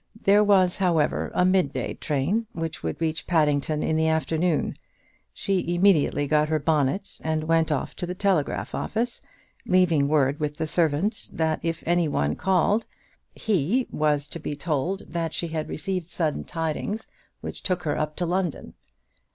There 0.19 0.43
was, 0.43 0.77
however, 0.77 1.31
a 1.35 1.45
mid 1.45 1.73
day 1.73 1.93
train 1.93 2.47
which 2.53 2.81
would 2.81 2.99
reach 2.99 3.27
Paddington 3.27 3.83
in 3.83 3.95
the 3.95 4.07
afternoon. 4.07 4.75
She 5.31 5.75
immediately 5.75 6.25
got 6.25 6.49
her 6.49 6.57
bonnet 6.57 7.21
and 7.23 7.43
went 7.43 7.71
off 7.71 7.95
to 7.97 8.07
the 8.07 8.15
telegraph 8.15 8.73
office, 8.73 9.21
leaving 9.63 10.07
word 10.07 10.39
with 10.39 10.57
the 10.57 10.65
servant, 10.65 11.29
that 11.31 11.59
if 11.61 11.83
any 11.85 12.07
one 12.07 12.35
called 12.35 12.87
"he" 13.35 13.85
was 13.91 14.27
to 14.29 14.39
be 14.39 14.55
told 14.55 15.03
that 15.07 15.35
she 15.35 15.49
had 15.49 15.69
received 15.69 16.09
sudden 16.09 16.45
tidings 16.45 17.05
which 17.41 17.61
took 17.61 17.83
her 17.83 17.95
up 17.95 18.15
to 18.15 18.25
London. 18.25 18.73